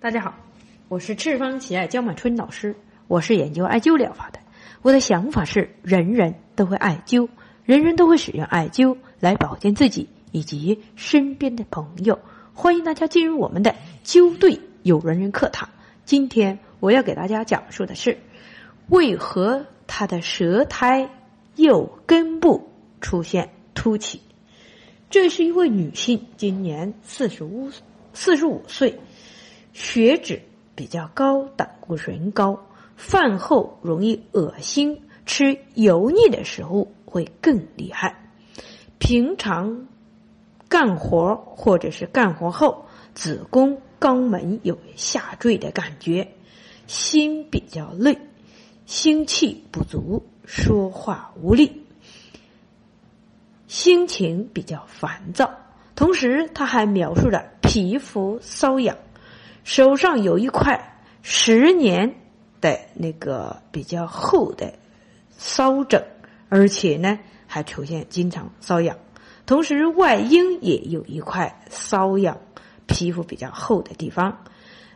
[0.00, 0.32] 大家好，
[0.86, 2.76] 我是赤方奇艾焦满春老师，
[3.08, 4.38] 我是研究艾灸疗法的。
[4.80, 7.28] 我的想法是，人人都会艾灸，
[7.64, 12.20] 人人都会使用艾灸来保健自己以及身边的朋友。
[12.54, 13.74] 欢迎大家进入我们的
[14.04, 15.68] 灸对有缘人课堂。
[16.04, 18.18] 今天我要给大家讲述的是，
[18.90, 21.10] 为何他的舌苔
[21.56, 22.68] 右根部
[23.00, 24.20] 出现凸起。
[25.10, 27.68] 这是一位女性，今年四十五
[28.14, 28.96] 四十五岁。
[29.78, 30.42] 血脂
[30.74, 38.16] 比较高，胆固醇高，饭后容易恶心，吃油腻的食物会更厉害。
[38.98, 39.86] 平常
[40.68, 46.34] 干活或者是干活后，子宫肛门有下坠的感觉，
[46.88, 48.18] 心比较累，
[48.84, 51.84] 心气不足，说话无力，
[53.68, 55.54] 心情比较烦躁。
[55.94, 58.96] 同时，他还描述了皮肤瘙痒。
[59.68, 62.14] 手上有一块十年
[62.58, 64.72] 的那个比较厚的
[65.38, 66.02] 瘙疹，
[66.48, 68.96] 而且呢还出现经常瘙痒，
[69.44, 72.38] 同时外阴也有一块瘙痒，
[72.86, 74.38] 皮肤比较厚的地方，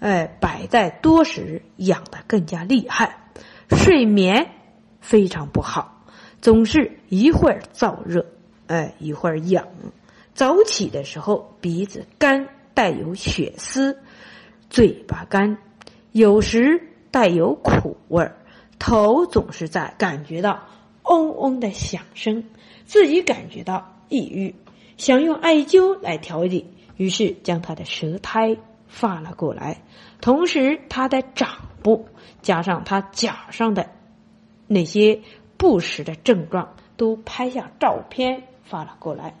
[0.00, 3.30] 哎，摆在多时痒的更加厉害，
[3.70, 4.50] 睡眠
[5.00, 6.04] 非常不好，
[6.42, 8.26] 总是一会儿燥热，
[8.66, 9.66] 哎，一会儿痒，
[10.34, 13.98] 早起的时候鼻子干，带有血丝。
[14.70, 15.58] 嘴巴干，
[16.12, 18.36] 有时带有苦味儿，
[18.78, 20.64] 头总是在感觉到
[21.04, 22.44] 嗡嗡的响声，
[22.84, 24.54] 自己感觉到抑郁，
[24.96, 29.82] 想用艾灸来调理，于是将他的舌苔发了过来，
[30.20, 31.48] 同时他的掌
[31.82, 32.06] 部
[32.42, 33.88] 加上他脚上的
[34.66, 35.20] 那些
[35.56, 39.34] 不实的症状都拍下照片发了过来。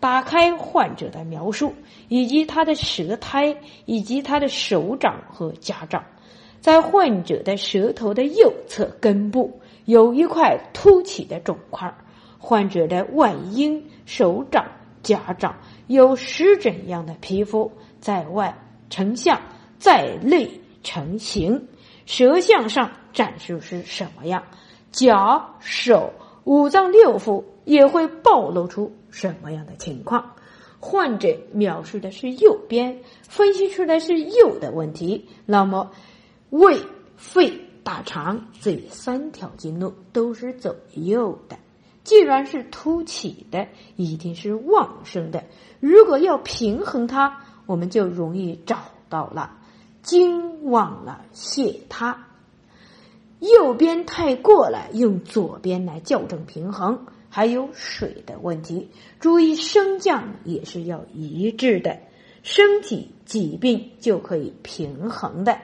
[0.00, 1.72] 打开患者的描述，
[2.08, 6.04] 以及他的舌苔，以及他的手掌和甲掌，
[6.60, 11.94] 在患者的舌头的右侧根部有一块凸起的肿块。
[12.38, 14.66] 患者的外阴、手掌、
[15.04, 15.54] 甲掌
[15.86, 18.52] 有湿疹一样的皮肤，在外
[18.90, 19.40] 成像，
[19.78, 20.50] 在内
[20.82, 21.68] 成形。
[22.04, 24.42] 舌象上展示是什么样？
[24.90, 26.12] 脚、手、
[26.44, 28.92] 五脏六腑也会暴露出。
[29.10, 30.32] 什么样的情况？
[30.80, 32.98] 患者描述的是右边，
[33.28, 35.28] 分析出来是右的问题。
[35.46, 35.92] 那么，
[36.50, 36.80] 胃、
[37.16, 37.52] 肺、
[37.84, 41.56] 大肠这三条经络都是走右的。
[42.02, 45.44] 既然是凸起的，一定是旺盛的。
[45.78, 48.78] 如果要平衡它，我们就容易找
[49.08, 49.52] 到了
[50.02, 52.26] 经旺了泻它。
[53.42, 57.06] 右边太过了，用左边来校正平衡。
[57.28, 61.98] 还有水的问题，注意升降也是要一致的，
[62.42, 65.58] 身体疾病就可以平衡的，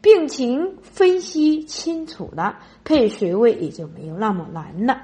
[0.00, 5.02] 病情分析清楚了，配穴位也就没有那么难了。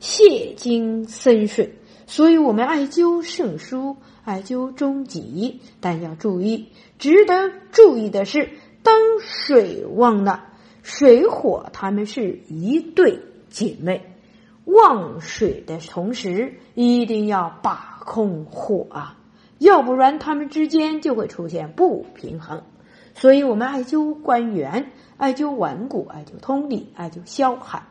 [0.00, 1.78] 泻精生水，
[2.08, 6.66] 所以我们艾灸肾腧，艾灸中极，但要注意，
[6.98, 8.50] 值得注意的是，
[8.82, 10.44] 当水旺了，
[10.86, 13.20] 水火它们是一对
[13.50, 14.14] 姐妹。
[14.66, 19.18] 旺水的同时，一定要把控火啊，
[19.58, 22.62] 要不然它们之间就会出现不平衡。
[23.16, 27.82] 所以，我们艾灸关元、艾灸腕骨、艾灸通里、艾灸消海，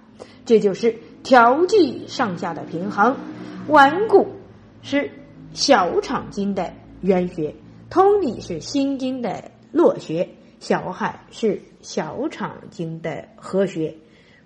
[0.46, 3.18] 这就是调剂上下的平衡。
[3.68, 4.28] 腕骨
[4.82, 5.12] 是
[5.54, 7.56] 小肠经的原穴，
[7.90, 10.30] 通里是心经的络穴，
[10.60, 13.96] 小海是小肠经的合穴。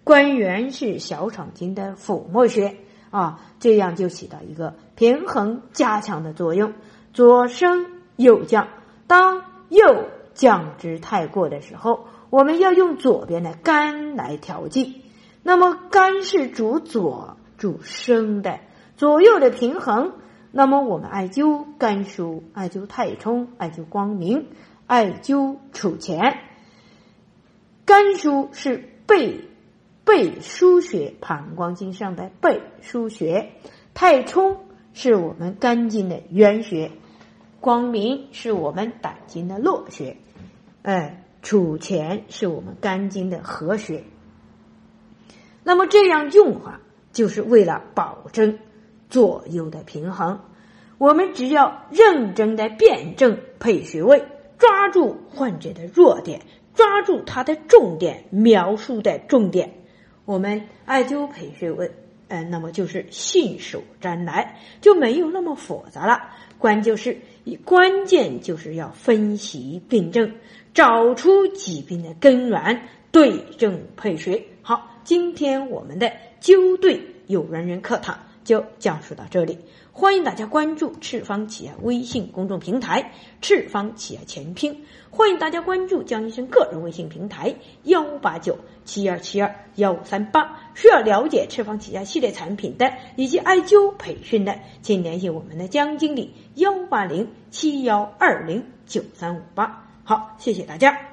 [0.03, 2.77] 关元是小肠经的腹膜穴
[3.11, 6.73] 啊，这样就起到一个平衡加强的作用。
[7.13, 8.67] 左升右降，
[9.07, 15.03] 当右降之太过的时候，我们要用左边的肝来调剂。
[15.43, 18.59] 那么肝是主左主升的，
[18.97, 20.13] 左右的平衡。
[20.51, 24.47] 那么我们艾灸肝腧、艾灸太冲、艾灸光明、
[24.89, 26.39] 艾灸储前。
[27.85, 29.45] 肝腧是背。
[30.05, 33.51] 背腧穴，膀胱经上的背腧穴，
[33.93, 36.89] 太冲是我们肝经的原穴，
[37.59, 40.17] 光明是我们胆经的络穴，
[40.81, 44.03] 哎，储前是我们肝经的合穴。
[45.63, 46.81] 那么这样用法，
[47.13, 48.57] 就是为了保证
[49.11, 50.39] 左右的平衡。
[50.97, 54.25] 我们只要认真的辩证配穴位，
[54.59, 56.41] 抓住患者的弱点，
[56.75, 59.73] 抓住他的重点，描述的重点。
[60.25, 61.89] 我们艾灸配穴位，
[62.27, 66.21] 嗯，那么就是信手拈来，就没有那么复杂了。
[66.59, 67.17] 关就是
[67.63, 70.31] 关键就是要分析病症，
[70.73, 74.43] 找出疾病的根源，对症配穴。
[74.61, 76.11] 好，今天我们的
[76.41, 79.57] 灸对有缘人课堂就讲述到这里。
[79.91, 90.57] 欢迎大家关注赤方企业微信公众平台“赤方企业全拼”，欢迎大家关注江医生个人微信平台幺八九七二七二幺五三八。
[90.73, 99.89] 需要了解赤方企业系列产品的以及艾灸培训的，请联系我们的江经理幺八零七幺二零九三五八。
[100.03, 101.08] 好，谢谢大家。